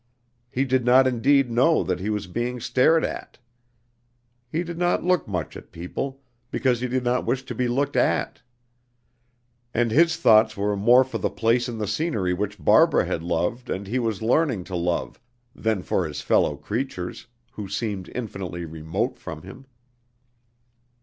[0.49, 3.37] He did not indeed know that he was being stared at.
[4.51, 7.95] He did not look much at people, because he did not wish to be looked
[7.95, 8.41] at.
[9.75, 13.69] And his thoughts were more for the place and the scenery which Barbara had loved
[13.69, 15.19] and he was learning to love
[15.53, 19.67] than for his fellow creatures, who seemed infinitely remote from him.